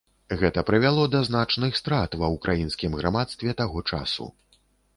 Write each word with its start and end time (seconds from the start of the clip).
Гэта 0.41 0.61
прывяло 0.69 1.03
да 1.15 1.19
значных 1.27 1.77
страт 1.81 2.17
ва 2.23 2.31
ўкраінскім 2.37 2.99
грамадстве 3.03 3.55
таго 3.63 3.87
часу. 3.95 4.31